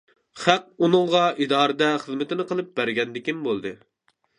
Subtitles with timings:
[0.43, 3.81] خەق ئۇنىڭغا ئىدارىدە خىزمىتىنى قىلىپ بەرگەندىكىن بولدى.